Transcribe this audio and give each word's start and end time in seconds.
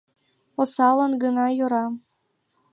Осаллан 0.61 1.13
гына 1.23 1.45
йӧра. 1.57 1.85